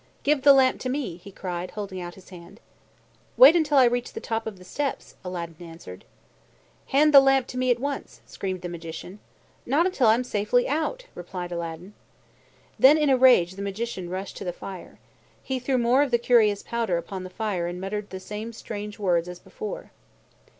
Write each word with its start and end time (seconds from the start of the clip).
"Give 0.23 0.41
the 0.41 0.51
lamp 0.51 0.79
to 0.79 0.89
me," 0.89 1.17
he 1.17 1.31
cried, 1.31 1.69
holding 1.69 2.01
out 2.01 2.15
his 2.15 2.29
hand. 2.29 2.59
"Wait 3.37 3.55
until 3.55 3.77
I 3.77 3.83
reach 3.85 4.13
the 4.13 4.19
top 4.19 4.47
of 4.47 4.57
the 4.57 4.63
steps," 4.65 5.13
Aladdin 5.23 5.57
answered. 5.59 6.05
"Hand 6.87 7.13
the 7.13 7.19
lamp 7.19 7.45
to 7.49 7.57
me 7.59 7.69
at 7.69 7.77
once!" 7.77 8.19
screamed 8.25 8.63
the 8.63 8.67
Magician. 8.67 9.19
"Not 9.63 9.85
until 9.85 10.07
I 10.07 10.15
am 10.15 10.23
safely 10.23 10.67
out," 10.67 11.05
replied 11.13 11.51
Aladdin. 11.51 11.93
Then 12.79 12.97
in 12.97 13.11
a 13.11 13.15
rage 13.15 13.51
the 13.51 13.61
Magician 13.61 14.09
rushed 14.09 14.37
to 14.37 14.43
the 14.43 14.51
fire. 14.51 14.97
He 15.43 15.59
threw 15.59 15.77
more 15.77 16.01
of 16.01 16.09
the 16.09 16.17
curious 16.17 16.63
powder 16.63 16.97
upon 16.97 17.23
the 17.23 17.29
fire 17.29 17.67
and 17.67 17.79
muttered 17.79 18.09
the 18.09 18.19
same 18.19 18.53
strange 18.53 18.97
words 18.97 19.29
as 19.29 19.37
before. 19.37 19.91